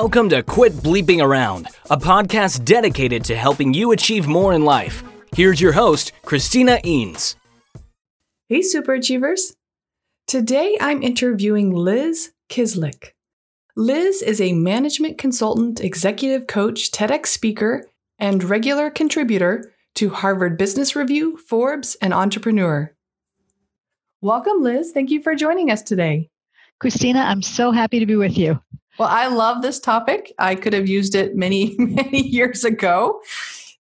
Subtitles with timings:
[0.00, 5.02] Welcome to Quit Bleeping Around, a podcast dedicated to helping you achieve more in life.
[5.34, 7.34] Here's your host, Christina Eanes.
[8.46, 9.56] Hey, super achievers.
[10.26, 13.12] Today I'm interviewing Liz Kislik.
[13.74, 17.86] Liz is a management consultant, executive coach, TEDx speaker,
[18.18, 22.94] and regular contributor to Harvard Business Review, Forbes, and Entrepreneur.
[24.20, 24.92] Welcome, Liz.
[24.92, 26.28] Thank you for joining us today.
[26.80, 28.60] Christina, I'm so happy to be with you.
[28.98, 30.32] Well, I love this topic.
[30.38, 33.20] I could have used it many, many years ago.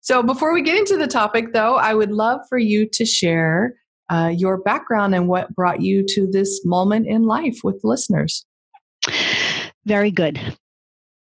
[0.01, 3.75] So, before we get into the topic, though, I would love for you to share
[4.09, 8.45] uh, your background and what brought you to this moment in life with listeners.
[9.85, 10.39] Very good.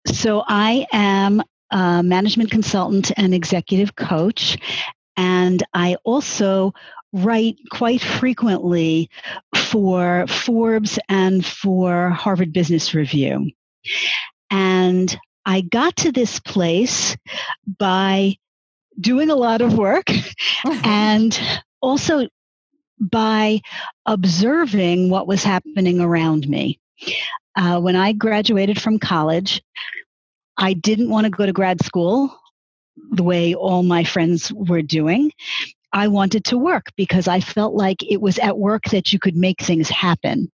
[0.07, 4.59] So, I am a management consultant and executive coach,
[5.17, 6.73] and I also
[7.13, 9.09] write quite frequently
[9.57, 13.51] for Forbes and for Harvard Business Review.
[14.51, 17.17] And I got to this place
[17.79, 18.37] by
[19.01, 20.11] doing a lot of work
[20.85, 21.39] and
[21.81, 22.29] also
[23.01, 23.61] by
[24.07, 26.81] observing what was happening around me.
[27.57, 29.63] Uh, when I graduated from college,
[30.57, 32.37] I didn't want to go to grad school
[33.13, 35.33] the way all my friends were doing.
[35.93, 39.37] I wanted to work because I felt like it was at work that you could
[39.37, 40.51] make things happen.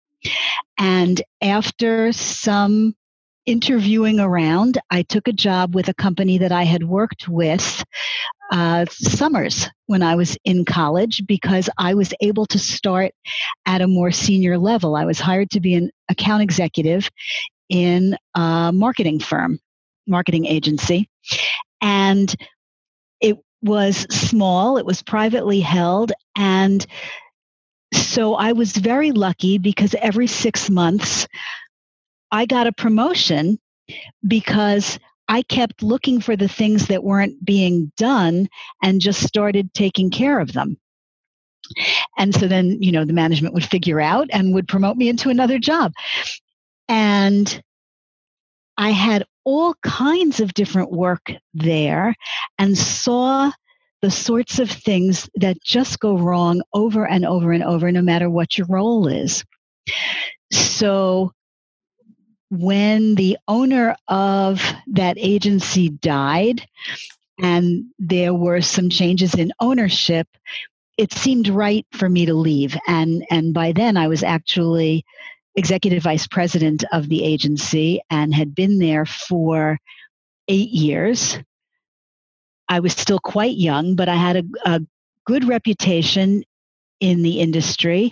[0.77, 2.95] And after some
[3.45, 7.83] interviewing around, I took a job with a company that I had worked with
[8.51, 13.13] uh, summers when I was in college because I was able to start
[13.65, 14.95] at a more senior level.
[14.95, 17.09] I was hired to be an account executive
[17.69, 19.59] in a marketing firm,
[20.07, 21.09] marketing agency.
[21.79, 22.33] And
[23.21, 26.85] it was small, it was privately held, and
[27.93, 31.27] so I was very lucky because every six months
[32.31, 33.59] I got a promotion
[34.27, 38.49] because I kept looking for the things that weren't being done
[38.83, 40.77] and just started taking care of them.
[42.17, 45.29] And so then, you know, the management would figure out and would promote me into
[45.29, 45.93] another job.
[46.89, 47.61] And
[48.77, 52.13] I had all kinds of different work there
[52.57, 53.51] and saw
[54.01, 58.29] the sorts of things that just go wrong over and over and over, no matter
[58.29, 59.45] what your role is.
[60.51, 61.31] So
[62.51, 66.67] when the owner of that agency died
[67.41, 70.27] and there were some changes in ownership,
[70.97, 72.77] it seemed right for me to leave.
[72.87, 75.05] And, and by then, I was actually
[75.55, 79.79] executive vice president of the agency and had been there for
[80.49, 81.39] eight years.
[82.67, 84.81] I was still quite young, but I had a, a
[85.25, 86.43] good reputation
[86.99, 88.11] in the industry.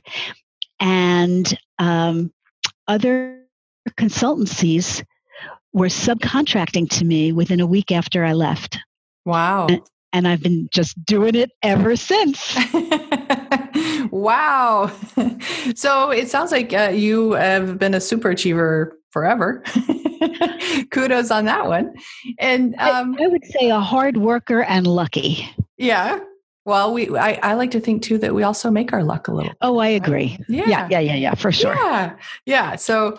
[0.79, 2.31] And um,
[2.87, 3.39] other
[3.91, 5.03] consultancies
[5.73, 8.77] were subcontracting to me within a week after I left.
[9.25, 9.67] Wow.
[9.67, 9.81] And,
[10.13, 12.57] and I've been just doing it ever since.
[14.11, 14.91] wow.
[15.75, 19.63] so it sounds like uh, you have been a super achiever forever.
[20.91, 21.93] Kudos on that one.
[22.39, 25.47] And um, I, I would say a hard worker and lucky.
[25.77, 26.19] Yeah.
[26.65, 29.31] Well, we I, I, like to think too that we also make our luck a
[29.31, 29.53] little.
[29.61, 30.37] Oh, I agree.
[30.37, 30.49] Right?
[30.49, 30.67] Yeah.
[30.67, 31.73] yeah, yeah, yeah, yeah, for sure.
[31.73, 32.15] Yeah,
[32.45, 32.75] yeah.
[32.75, 33.17] So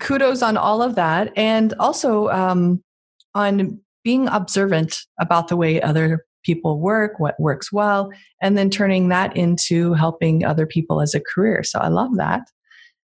[0.00, 1.32] kudos on all of that.
[1.36, 2.82] And also um,
[3.34, 9.08] on being observant about the way other people work what works well and then turning
[9.08, 11.62] that into helping other people as a career.
[11.62, 12.42] So i love that.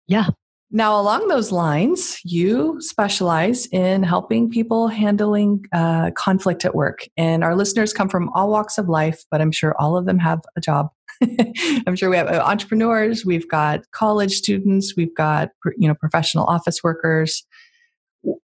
[0.08, 0.30] Yeah.
[0.72, 7.08] Now along those lines you specialize in helping people handling uh, conflict at work.
[7.18, 10.20] And our listeners come from all walks of life but i'm sure all of them
[10.20, 10.90] have a job
[11.88, 16.46] I'm sure we have uh, entrepreneurs, we've got college students, we've got you know professional
[16.46, 17.46] office workers.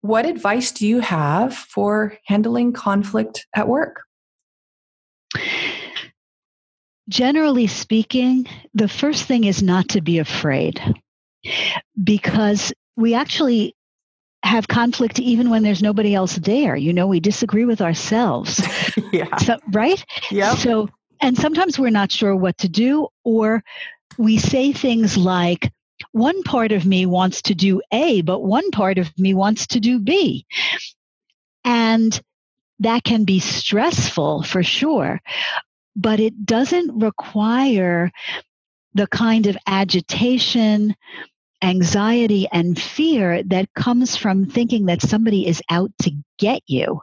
[0.01, 4.03] What advice do you have for handling conflict at work?
[7.09, 10.81] Generally speaking, the first thing is not to be afraid
[12.03, 13.75] because we actually
[14.43, 16.77] have conflict even when there's nobody else there.
[16.77, 18.61] You know, we disagree with ourselves.
[19.13, 19.37] yeah.
[19.37, 20.05] So, right?
[20.31, 20.55] Yeah.
[20.55, 20.89] So
[21.21, 23.63] and sometimes we're not sure what to do, or
[24.19, 25.73] we say things like,
[26.13, 29.81] one part of me wants to do A, but one part of me wants to
[29.81, 30.47] do B.
[31.65, 32.21] And
[32.81, 35.21] that can be stressful for sure,
[35.95, 38.13] but it doesn't require
[38.95, 40.95] the kind of agitation,
[41.63, 47.01] anxiety, and fear that comes from thinking that somebody is out to get you.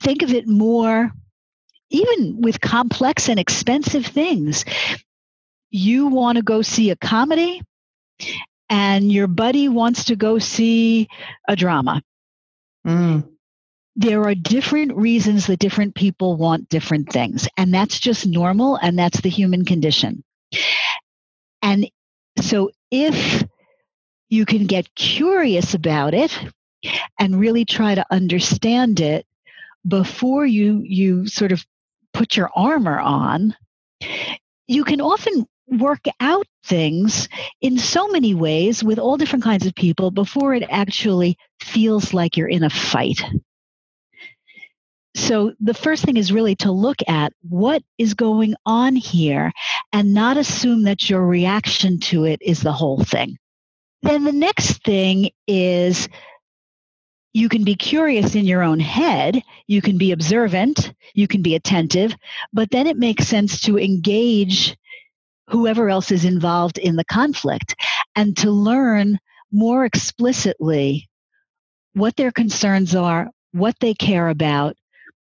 [0.00, 1.12] Think of it more
[1.90, 4.64] even with complex and expensive things.
[5.70, 7.62] You want to go see a comedy
[8.68, 11.08] and your buddy wants to go see
[11.48, 12.02] a drama.
[12.86, 13.28] Mm.
[13.96, 18.98] There are different reasons that different people want different things, and that's just normal, and
[18.98, 20.22] that's the human condition.
[21.60, 21.90] And
[22.40, 23.44] so, if
[24.30, 26.38] you can get curious about it
[27.18, 29.26] and really try to understand it
[29.86, 31.64] before you you sort of
[32.20, 33.56] put your armor on
[34.68, 37.30] you can often work out things
[37.62, 42.36] in so many ways with all different kinds of people before it actually feels like
[42.36, 43.22] you're in a fight.
[45.14, 49.50] So, the first thing is really to look at what is going on here
[49.90, 53.38] and not assume that your reaction to it is the whole thing.
[54.02, 56.06] Then the next thing is
[57.32, 61.54] you can be curious in your own head, you can be observant, you can be
[61.54, 62.14] attentive,
[62.52, 64.76] but then it makes sense to engage
[65.48, 67.76] whoever else is involved in the conflict
[68.16, 69.18] and to learn
[69.52, 71.08] more explicitly
[71.94, 74.76] what their concerns are, what they care about,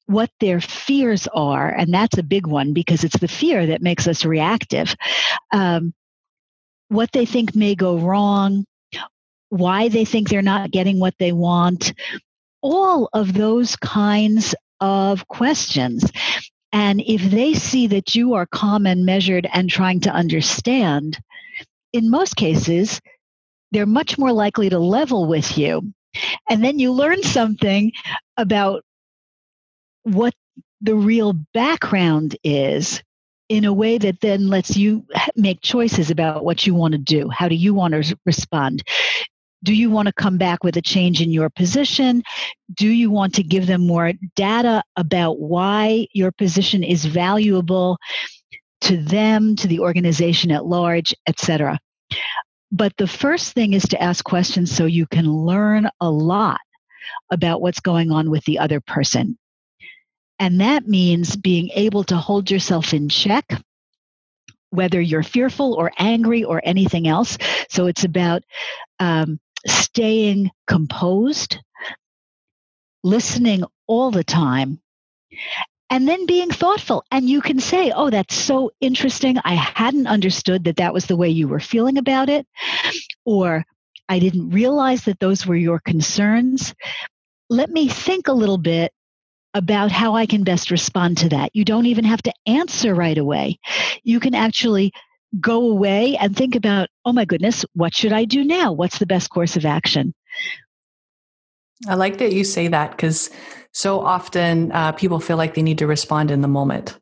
[0.07, 1.69] what their fears are.
[1.69, 4.95] And that's a big one because it's the fear that makes us reactive.
[5.51, 5.93] Um,
[6.89, 8.65] what they think may go wrong,
[9.49, 11.93] why they think they're not getting what they want,
[12.61, 16.09] all of those kinds of questions.
[16.71, 21.17] And if they see that you are calm and measured and trying to understand,
[21.93, 22.99] in most cases,
[23.71, 25.93] they're much more likely to level with you.
[26.49, 27.91] And then you learn something
[28.37, 28.83] about
[30.03, 30.33] what
[30.81, 33.01] the real background is
[33.49, 35.05] in a way that then lets you
[35.35, 37.29] make choices about what you want to do.
[37.29, 38.83] How do you want to respond?
[39.63, 42.23] Do you want to come back with a change in your position?
[42.75, 47.97] Do you want to give them more data about why your position is valuable
[48.81, 51.79] to them, to the organization at large, etc.?
[52.71, 56.59] But the first thing is to ask questions so you can learn a lot
[57.31, 59.37] about what's going on with the other person.
[60.39, 63.45] And that means being able to hold yourself in check,
[64.69, 67.37] whether you're fearful or angry or anything else.
[67.69, 68.43] So it's about
[68.99, 71.57] um, staying composed,
[73.03, 74.79] listening all the time,
[75.89, 77.03] and then being thoughtful.
[77.11, 79.37] And you can say, Oh, that's so interesting.
[79.43, 82.45] I hadn't understood that that was the way you were feeling about it.
[83.25, 83.65] Or
[84.09, 86.73] I didn't realize that those were your concerns.
[87.49, 88.91] Let me think a little bit
[89.53, 91.51] about how I can best respond to that.
[91.53, 93.59] You don't even have to answer right away.
[94.03, 94.93] You can actually
[95.39, 98.71] go away and think about, oh my goodness, what should I do now?
[98.71, 100.13] What's the best course of action?
[101.87, 103.29] I like that you say that because
[103.71, 106.97] so often uh, people feel like they need to respond in the moment.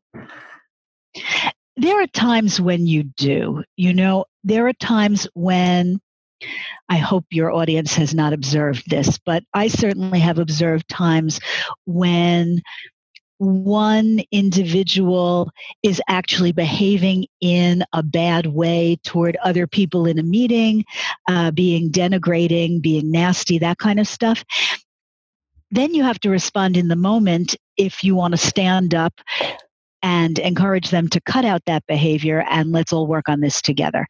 [1.78, 3.64] There are times when you do.
[3.78, 6.00] You know, there are times when
[6.90, 11.40] I hope your audience has not observed this, but I certainly have observed times
[11.86, 12.62] when
[13.38, 15.52] one individual
[15.84, 20.86] is actually behaving in a bad way toward other people in a meeting,
[21.28, 24.44] uh, being denigrating, being nasty, that kind of stuff,
[25.72, 29.20] then you have to respond in the moment if you want to stand up
[30.02, 34.08] and encourage them to cut out that behavior and let's all work on this together.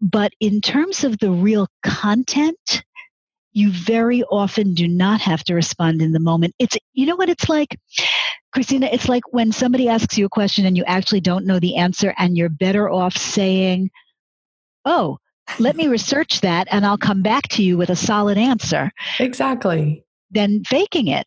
[0.00, 2.84] But in terms of the real content,
[3.56, 6.54] you very often do not have to respond in the moment.
[6.58, 7.80] It's, you know what it's like?
[8.52, 11.76] Christina, it's like when somebody asks you a question and you actually don't know the
[11.76, 13.88] answer, and you're better off saying,
[14.84, 15.16] Oh,
[15.58, 18.90] let me research that and I'll come back to you with a solid answer.
[19.18, 20.04] Exactly.
[20.30, 21.26] Than faking it.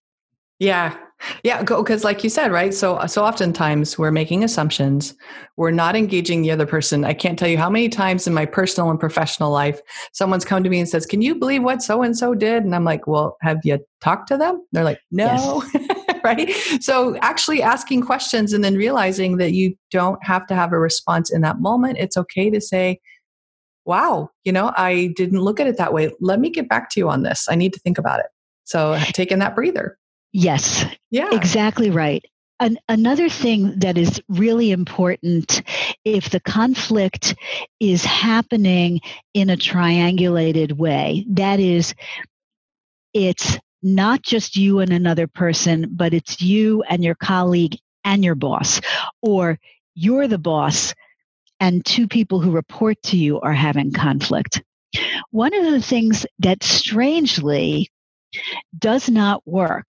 [0.59, 0.97] Yeah.
[1.43, 2.73] Yeah, because like you said, right?
[2.73, 5.15] So so oftentimes we're making assumptions.
[5.57, 7.03] We're not engaging the other person.
[7.03, 9.81] I can't tell you how many times in my personal and professional life
[10.13, 12.73] someone's come to me and says, "Can you believe what so and so did?" And
[12.73, 16.23] I'm like, "Well, have you talked to them?" They're like, "No." Yes.
[16.23, 16.53] right?
[16.81, 21.31] So actually asking questions and then realizing that you don't have to have a response
[21.31, 21.97] in that moment.
[21.99, 22.99] It's okay to say,
[23.85, 26.11] "Wow, you know, I didn't look at it that way.
[26.21, 27.47] Let me get back to you on this.
[27.49, 28.27] I need to think about it."
[28.63, 29.98] So taking that breather.
[30.31, 30.85] Yes.
[31.09, 31.29] Yeah.
[31.33, 32.23] Exactly right.
[32.59, 35.61] An, another thing that is really important
[36.03, 37.35] if the conflict
[37.79, 38.99] is happening
[39.33, 41.95] in a triangulated way, that is,
[43.13, 48.35] it's not just you and another person, but it's you and your colleague and your
[48.35, 48.81] boss,
[49.21, 49.57] or
[49.95, 50.93] you're the boss
[51.61, 54.61] and two people who report to you are having conflict.
[55.31, 57.89] One of the things that strangely
[58.77, 59.87] does not work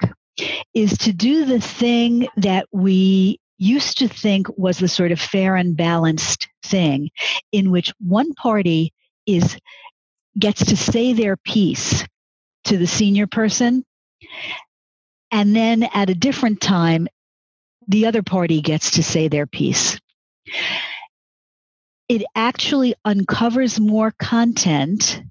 [0.74, 5.54] is to do the thing that we used to think was the sort of fair
[5.54, 7.10] and balanced thing
[7.52, 8.92] in which one party
[9.26, 9.58] is
[10.38, 12.04] gets to say their piece
[12.64, 13.84] to the senior person.
[15.30, 17.06] And then at a different time,
[17.88, 19.98] the other party gets to say their piece.
[22.08, 25.22] It actually uncovers more content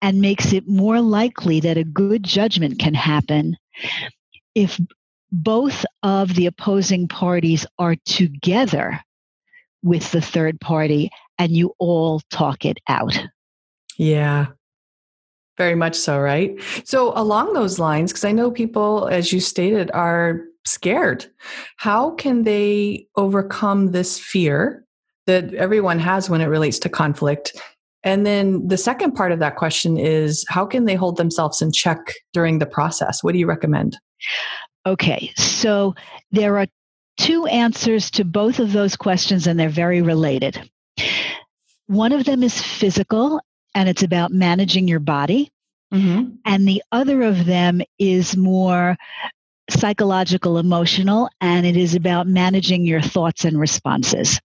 [0.00, 3.56] and makes it more likely that a good judgment can happen
[4.54, 4.80] if
[5.32, 9.00] both of the opposing parties are together
[9.82, 13.18] with the third party and you all talk it out.
[13.96, 14.46] Yeah.
[15.56, 16.58] Very much so, right?
[16.84, 21.26] So, along those lines, because I know people, as you stated, are scared.
[21.76, 24.84] How can they overcome this fear
[25.26, 27.60] that everyone has when it relates to conflict?
[28.02, 31.72] And then the second part of that question is how can they hold themselves in
[31.72, 33.22] check during the process?
[33.22, 33.98] What do you recommend?
[34.86, 35.94] Okay, so
[36.30, 36.66] there are
[37.18, 40.70] two answers to both of those questions, and they're very related.
[41.86, 43.40] One of them is physical,
[43.74, 45.50] and it's about managing your body.
[45.92, 46.36] Mm-hmm.
[46.44, 48.96] And the other of them is more
[49.68, 54.40] psychological, emotional, and it is about managing your thoughts and responses.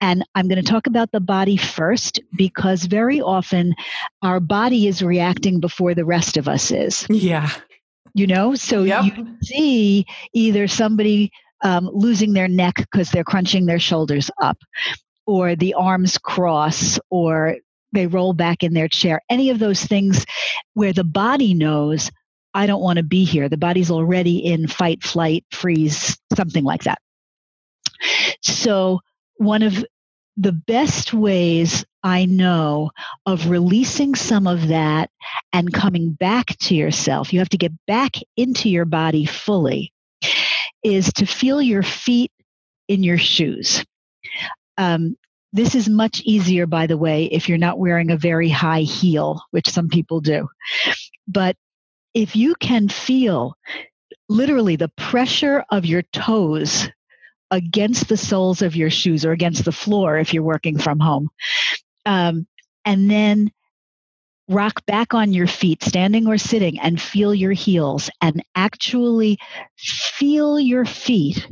[0.00, 3.74] And I'm going to talk about the body first because very often
[4.22, 7.06] our body is reacting before the rest of us is.
[7.10, 7.50] Yeah
[8.14, 8.54] you know?
[8.54, 9.04] So yep.
[9.04, 11.30] you see either somebody
[11.62, 14.58] um, losing their neck because they're crunching their shoulders up
[15.26, 17.56] or the arms cross or
[17.92, 19.20] they roll back in their chair.
[19.30, 20.24] Any of those things
[20.74, 22.10] where the body knows
[22.54, 23.48] i don't want to be here.
[23.48, 26.98] The body's already in fight flight freeze something like that.
[28.42, 29.00] So
[29.36, 29.84] one of
[30.36, 32.90] the best ways I know
[33.26, 35.10] of releasing some of that
[35.52, 39.92] and coming back to yourself, you have to get back into your body fully,
[40.82, 42.32] is to feel your feet
[42.88, 43.84] in your shoes.
[44.78, 45.16] Um,
[45.52, 49.42] this is much easier, by the way, if you're not wearing a very high heel,
[49.50, 50.48] which some people do.
[51.28, 51.56] But
[52.14, 53.56] if you can feel
[54.28, 56.88] literally the pressure of your toes
[57.52, 61.28] against the soles of your shoes or against the floor if you're working from home.
[62.06, 62.48] Um,
[62.84, 63.52] and then
[64.48, 69.38] rock back on your feet, standing or sitting, and feel your heels and actually
[69.76, 71.46] feel your feet.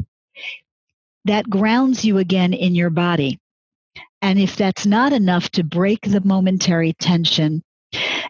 [1.26, 3.38] That grounds you again in your body.
[4.22, 7.62] And if that's not enough to break the momentary tension,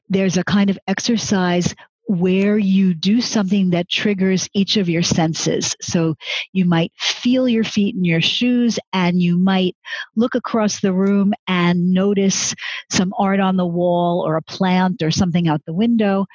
[0.09, 1.75] there's a kind of exercise
[2.11, 5.77] where you do something that triggers each of your senses.
[5.81, 6.17] So
[6.53, 9.77] you might feel your feet in your shoes and you might
[10.17, 12.53] look across the room and notice
[12.91, 16.27] some art on the wall or a plant or something out the window.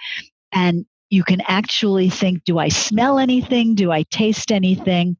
[0.53, 3.75] And you can actually think do I smell anything?
[3.75, 5.17] Do I taste anything?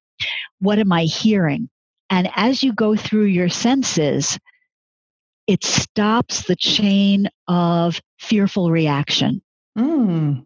[0.60, 1.70] What am I hearing?
[2.10, 4.40] And as you go through your senses,
[5.48, 9.42] it stops the chain of fearful reaction.
[9.78, 10.46] Mm.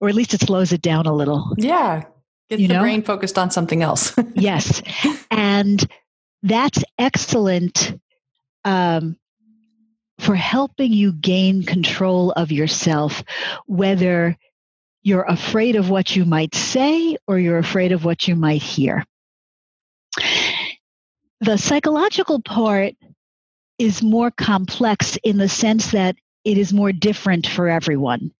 [0.00, 1.54] Or at least it slows it down a little.
[1.56, 2.04] Yeah.
[2.50, 2.80] Gets you the know?
[2.80, 4.14] brain focused on something else.
[4.34, 4.82] yes.
[5.30, 5.84] And
[6.42, 7.98] that's excellent
[8.64, 9.16] um,
[10.18, 13.22] for helping you gain control of yourself,
[13.66, 14.36] whether
[15.02, 19.04] you're afraid of what you might say or you're afraid of what you might hear.
[21.40, 22.94] The psychological part
[23.78, 28.32] is more complex in the sense that it is more different for everyone.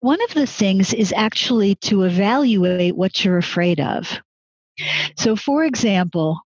[0.00, 4.20] One of the things is actually to evaluate what you're afraid of.
[5.16, 6.40] So, for example,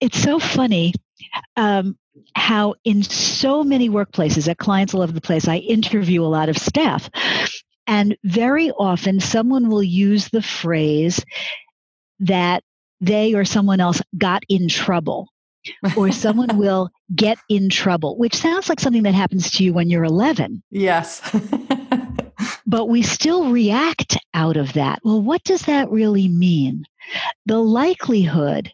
[0.00, 0.94] it's so funny
[1.56, 1.96] um,
[2.34, 6.48] how in so many workplaces at clients all over the place, I interview a lot
[6.48, 7.10] of staff.
[7.88, 11.24] And very often, someone will use the phrase
[12.20, 12.62] that
[13.00, 15.31] they or someone else got in trouble
[15.96, 19.90] or someone will get in trouble, which sounds like something that happens to you when
[19.90, 20.62] you're 11.
[20.70, 21.20] Yes.
[22.66, 25.00] but we still react out of that.
[25.04, 26.84] Well, what does that really mean?
[27.46, 28.72] The likelihood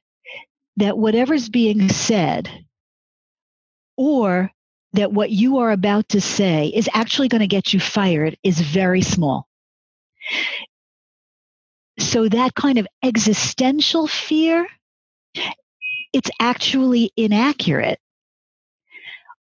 [0.77, 2.49] that whatever's being said
[3.97, 4.51] or
[4.93, 8.61] that what you are about to say is actually going to get you fired is
[8.61, 9.47] very small.
[11.99, 14.69] So, that kind of existential fear
[16.13, 17.99] it's actually inaccurate.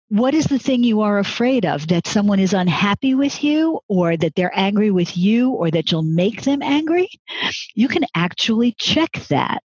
[0.09, 1.89] What is the thing you are afraid of?
[1.89, 6.03] That someone is unhappy with you, or that they're angry with you, or that you'll
[6.03, 7.09] make them angry?
[7.75, 9.63] You can actually check that.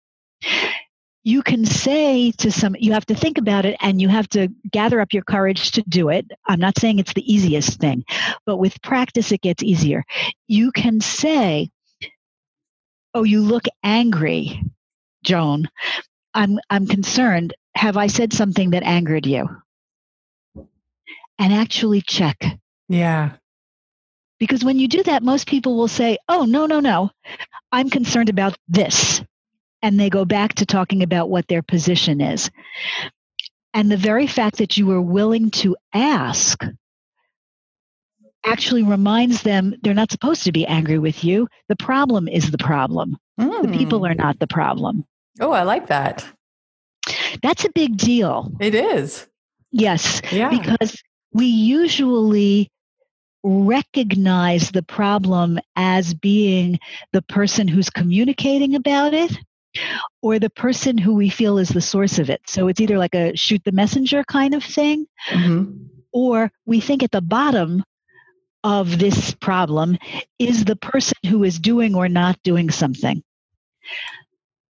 [1.23, 4.49] You can say to some, you have to think about it and you have to
[4.73, 6.31] gather up your courage to do it.
[6.47, 8.05] I'm not saying it's the easiest thing,
[8.47, 10.03] but with practice, it gets easier.
[10.49, 11.71] You can say,
[13.13, 14.63] Oh, you look angry,
[15.25, 15.69] Joan.
[16.35, 17.55] I'm I'm concerned.
[17.75, 19.49] Have I said something that angered you?
[21.41, 22.45] and actually check.
[22.89, 23.33] Yeah.
[24.39, 27.11] Because when you do that, most people will say, Oh, no, no, no,
[27.73, 29.23] I'm concerned about this.
[29.83, 32.51] And they go back to talking about what their position is.
[33.73, 36.63] And the very fact that you were willing to ask
[38.45, 41.49] actually reminds them they're not supposed to be angry with you.
[41.69, 43.17] The problem is the problem.
[43.39, 43.63] Mm.
[43.63, 45.07] The people are not the problem.
[45.39, 46.27] Oh, I like that.
[47.43, 48.53] That's a big deal.
[48.61, 49.27] It is.
[49.71, 50.21] Yes.
[50.33, 50.51] Yeah.
[50.51, 51.01] Because
[51.33, 52.71] we usually
[53.43, 56.79] recognize the problem as being
[57.13, 59.39] the person who's communicating about it
[60.21, 62.43] or the person who we feel is the source of it.
[62.47, 65.85] So it's either like a shoot the messenger kind of thing, mm-hmm.
[66.13, 67.85] or we think at the bottom
[68.63, 69.97] of this problem
[70.39, 73.23] is the person who is doing or not doing something.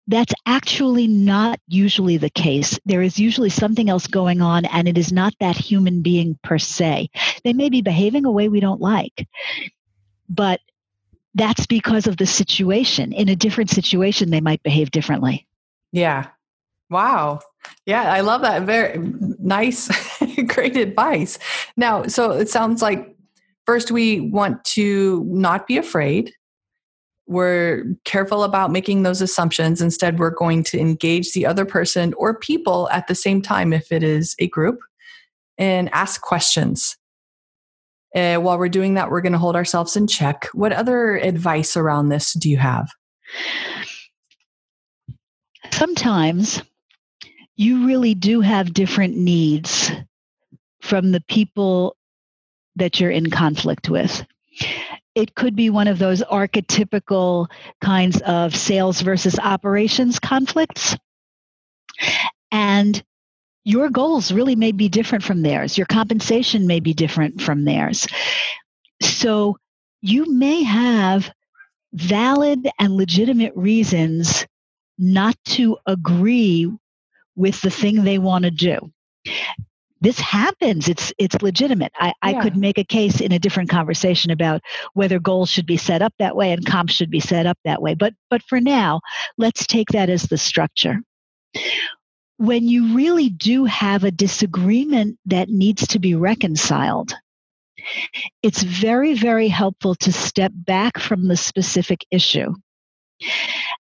[0.06, 2.78] That's actually not usually the case.
[2.84, 6.58] There is usually something else going on, and it is not that human being per
[6.58, 7.08] se.
[7.42, 9.26] They may be behaving a way we don't like,
[10.28, 10.60] but
[11.34, 13.12] that's because of the situation.
[13.12, 15.46] In a different situation, they might behave differently.
[15.92, 16.28] Yeah.
[16.90, 17.40] Wow.
[17.86, 18.62] Yeah, I love that.
[18.62, 18.98] Very
[19.38, 19.90] nice,
[20.46, 21.38] great advice.
[21.76, 23.16] Now, so it sounds like
[23.66, 26.32] first we want to not be afraid.
[27.26, 29.80] We're careful about making those assumptions.
[29.80, 33.90] Instead, we're going to engage the other person or people at the same time if
[33.90, 34.80] it is a group
[35.56, 36.96] and ask questions.
[38.14, 40.48] Uh, while we're doing that, we're going to hold ourselves in check.
[40.52, 42.88] What other advice around this do you have?
[45.72, 46.62] Sometimes
[47.56, 49.90] you really do have different needs
[50.80, 51.96] from the people
[52.76, 54.24] that you're in conflict with.
[55.14, 57.48] It could be one of those archetypical
[57.80, 60.96] kinds of sales versus operations conflicts.
[62.50, 63.02] And
[63.64, 65.78] your goals really may be different from theirs.
[65.78, 68.06] Your compensation may be different from theirs.
[69.00, 69.56] So
[70.02, 71.30] you may have
[71.92, 74.46] valid and legitimate reasons
[74.98, 76.70] not to agree
[77.36, 78.92] with the thing they want to do.
[80.04, 80.88] This happens.
[80.88, 81.92] It's it's legitimate.
[81.98, 82.12] I, yeah.
[82.22, 84.60] I could make a case in a different conversation about
[84.92, 87.82] whether goals should be set up that way and comps should be set up that
[87.82, 87.94] way.
[87.94, 89.00] But but for now,
[89.38, 91.00] let's take that as the structure
[92.36, 97.14] when you really do have a disagreement that needs to be reconciled,
[98.42, 102.52] it's very, very helpful to step back from the specific issue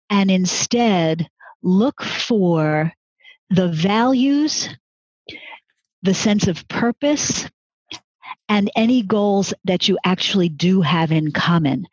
[0.10, 1.28] and instead
[1.64, 2.92] look for
[3.50, 4.70] the values,
[6.04, 7.50] the sense of purpose,
[8.50, 11.88] and any goals that you actually do have in common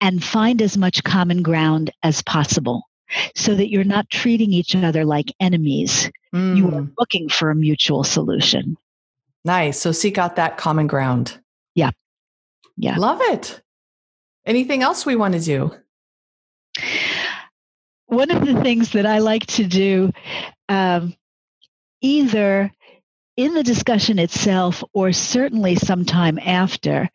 [0.00, 2.88] and find as much common ground as possible
[3.34, 6.10] so that you're not treating each other like enemies.
[6.34, 6.56] Mm.
[6.56, 6.92] You are mm.
[6.98, 8.76] looking for a mutual solution.
[9.44, 9.78] Nice.
[9.78, 11.38] So seek out that common ground.
[11.74, 11.90] Yeah.
[12.76, 12.96] Yeah.
[12.96, 13.60] Love it.
[14.46, 15.74] Anything else we want to do?
[18.06, 20.12] One of the things that I like to do,
[20.68, 21.14] um,
[22.00, 22.70] either
[23.36, 27.08] in the discussion itself or certainly sometime after,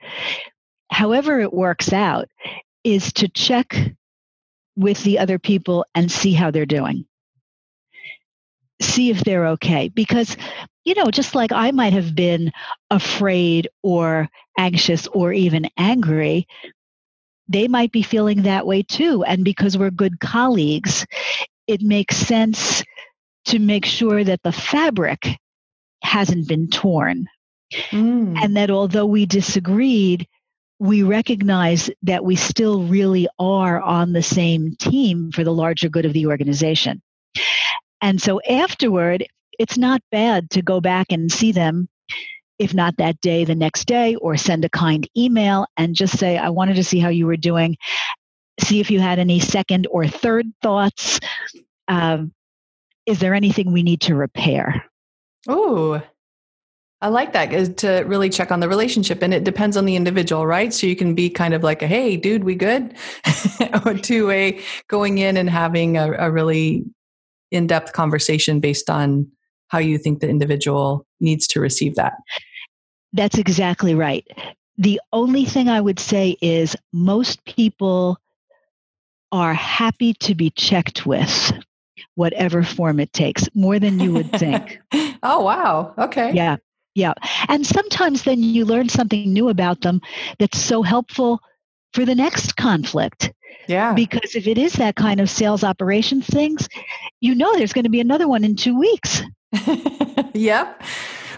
[0.91, 2.27] however it works out,
[2.84, 3.75] is to check
[4.75, 7.06] with the other people and see how they're doing.
[8.82, 9.89] See if they're okay.
[9.89, 10.38] Because,
[10.86, 12.51] you know, just like I might have been
[12.91, 16.47] afraid or anxious or even angry,
[17.47, 19.23] they might be feeling that way too.
[19.23, 21.06] And because we're good colleagues,
[21.65, 22.84] it makes sense
[23.45, 25.38] to make sure that the fabric
[26.08, 27.28] hasn't been torn.
[27.91, 28.38] Mm.
[28.41, 30.28] And that although we disagreed,
[30.80, 36.06] we recognize that we still really are on the same team for the larger good
[36.06, 37.02] of the organization.
[38.02, 39.26] And so afterward,
[39.60, 41.89] it's not bad to go back and see them,
[42.60, 46.38] if not that day, the next day, or send a kind email and just say,
[46.38, 47.76] I wanted to see how you were doing,
[48.62, 51.20] see if you had any second or third thoughts.
[51.88, 52.34] Um,
[53.08, 54.87] is there anything we need to repair?
[55.47, 56.01] Oh,
[56.99, 60.47] I like that to really check on the relationship, and it depends on the individual,
[60.47, 60.73] right?
[60.73, 62.95] So you can be kind of like a "Hey, dude, we good,"
[63.86, 66.83] or to a going in and having a, a really
[67.51, 69.27] in-depth conversation based on
[69.67, 72.13] how you think the individual needs to receive that.
[73.13, 74.25] That's exactly right.
[74.77, 78.17] The only thing I would say is most people
[79.31, 81.51] are happy to be checked with
[82.17, 84.80] whatever form it takes more than you would think.
[85.23, 85.93] oh wow.
[85.97, 86.34] Okay.
[86.34, 86.58] Yeah.
[86.95, 87.13] Yeah.
[87.47, 90.01] And sometimes then you learn something new about them
[90.39, 91.39] that's so helpful
[91.93, 93.32] for the next conflict.
[93.67, 93.93] Yeah.
[93.93, 96.67] Because if it is that kind of sales operations things,
[97.21, 99.21] you know there's going to be another one in two weeks.
[100.34, 100.82] yep.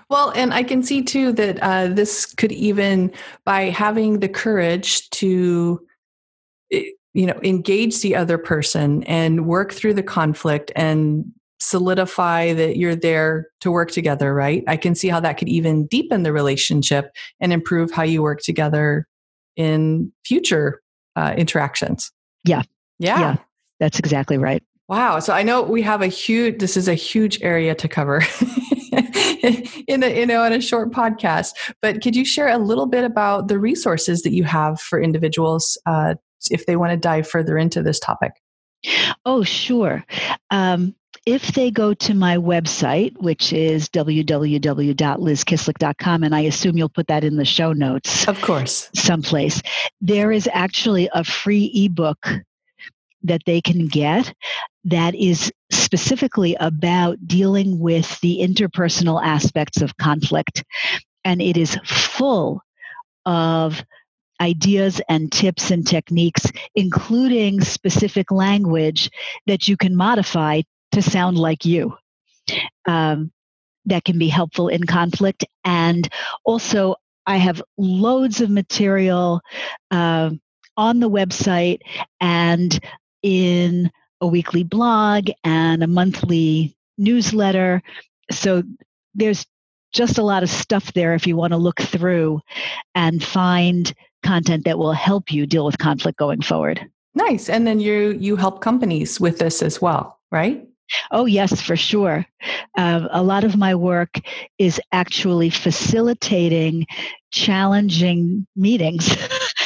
[0.10, 3.12] Well, and I can see too that uh, this could even,
[3.44, 5.86] by having the courage to,
[7.14, 11.26] you know, engage the other person and work through the conflict and
[11.60, 14.64] solidify that you're there to work together, right?
[14.68, 18.42] I can see how that could even deepen the relationship and improve how you work
[18.42, 19.08] together
[19.56, 20.82] in future
[21.16, 22.12] uh, interactions.
[22.46, 22.62] Yeah.
[22.98, 23.20] yeah.
[23.20, 23.36] Yeah.
[23.80, 24.64] That's exactly right.
[24.88, 25.20] Wow.
[25.20, 28.24] So I know we have a huge, this is a huge area to cover
[29.88, 33.04] in a, you know, in a short podcast, but could you share a little bit
[33.04, 36.16] about the resources that you have for individuals uh,
[36.50, 38.34] if they want to dive further into this topic?
[39.26, 40.06] Oh, sure.
[40.52, 47.08] Um, if they go to my website, which is www.lizkislik.com, and I assume you'll put
[47.08, 48.28] that in the show notes.
[48.28, 48.90] Of course.
[48.96, 49.62] Someplace,
[50.02, 52.26] there is actually a free ebook
[53.24, 54.34] that they can get
[54.86, 60.64] that is specifically about dealing with the interpersonal aspects of conflict.
[61.26, 62.62] And it is full
[63.26, 63.84] of
[64.42, 69.10] ideas and tips and techniques, including specific language
[69.48, 71.96] that you can modify to sound like you.
[72.88, 73.32] Um,
[73.86, 75.46] that can be helpful in conflict.
[75.64, 76.08] And
[76.46, 79.42] also, I have loads of material
[79.92, 80.32] uh,
[80.78, 81.80] on the website
[82.20, 82.80] and
[83.22, 87.82] in a weekly blog and a monthly newsletter.
[88.32, 88.64] So
[89.14, 89.46] there's
[89.92, 92.42] just a lot of stuff there if you want to look through
[92.96, 96.90] and find content that will help you deal with conflict going forward.
[97.16, 97.50] Nice.
[97.50, 100.66] And then you you help companies with this as well, right?
[101.12, 102.26] Oh, yes, for sure.
[102.78, 104.16] Uh, a lot of my work
[104.58, 106.88] is actually facilitating
[107.32, 109.16] challenging meetings,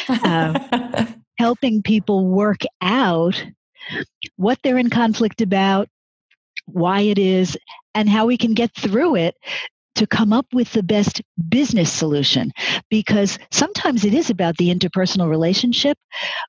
[0.10, 1.08] uh,
[1.39, 3.42] helping people work out
[4.36, 5.88] what they're in conflict about,
[6.66, 7.58] why it is,
[7.96, 9.36] and how we can get through it
[9.95, 12.51] to come up with the best business solution
[12.89, 15.97] because sometimes it is about the interpersonal relationship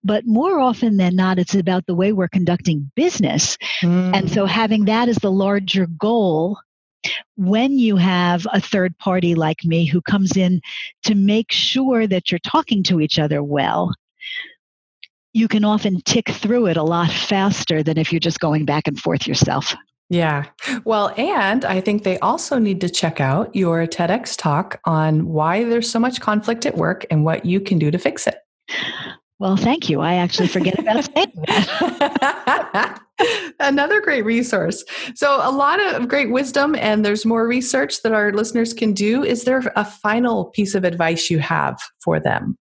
[0.03, 4.15] but more often than not it's about the way we're conducting business mm.
[4.15, 6.59] and so having that as the larger goal
[7.37, 10.61] when you have a third party like me who comes in
[11.03, 13.93] to make sure that you're talking to each other well
[15.35, 18.87] you can often tick through it a lot faster than if you're just going back
[18.87, 19.75] and forth yourself.
[20.11, 20.45] Yeah.
[20.85, 25.65] Well, and I think they also need to check out your TEDx talk on why
[25.65, 28.37] there's so much conflict at work and what you can do to fix it.
[29.41, 30.01] Well, thank you.
[30.01, 33.01] I actually forget about saying that.
[33.61, 34.85] Another great resource.
[35.15, 39.25] So, a lot of great wisdom, and there's more research that our listeners can do.
[39.25, 42.57] Is there a final piece of advice you have for them?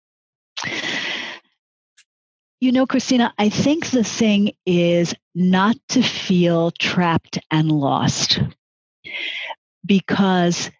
[2.64, 8.40] You know, Christina, I think the thing is not to feel trapped and lost.
[9.86, 10.72] Because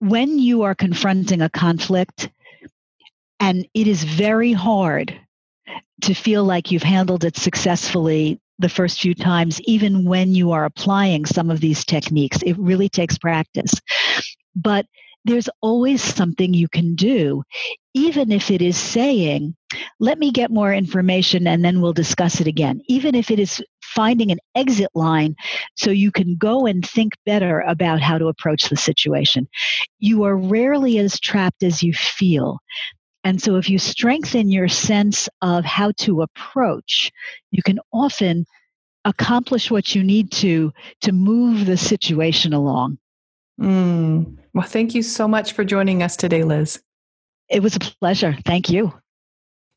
[0.00, 2.28] when you are confronting a conflict,
[3.38, 5.16] and it is very hard
[6.00, 10.64] to feel like you've handled it successfully the first few times, even when you are
[10.64, 12.42] applying some of these techniques.
[12.42, 13.74] It really takes practice.
[14.56, 14.86] But
[15.26, 17.42] there's always something you can do,
[17.94, 19.54] even if it is saying,
[20.00, 22.80] let me get more information and then we'll discuss it again.
[22.88, 25.34] Even if it is finding an exit line
[25.74, 29.48] so you can go and think better about how to approach the situation.
[29.98, 32.58] You are rarely as trapped as you feel.
[33.24, 37.10] And so, if you strengthen your sense of how to approach,
[37.50, 38.46] you can often
[39.04, 42.98] accomplish what you need to to move the situation along.
[43.60, 44.38] Mm.
[44.52, 46.82] Well, thank you so much for joining us today, Liz.
[47.48, 48.36] It was a pleasure.
[48.44, 48.92] Thank you.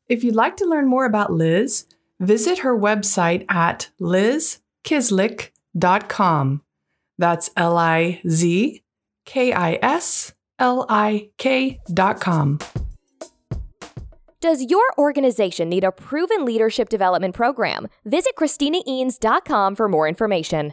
[0.08, 1.86] If you'd like to learn more about Liz,
[2.18, 6.62] visit her website at lizkislik.com.
[7.18, 8.82] That's L I Z
[9.24, 12.58] K I S L I K dot com.
[14.40, 17.88] Does your organization need a proven leadership development program?
[18.06, 20.72] Visit ChristinaEanes.com for more information.